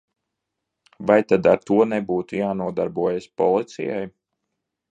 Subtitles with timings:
[1.09, 4.03] Vai tad ar to nebūtu jānodarbojas policijai?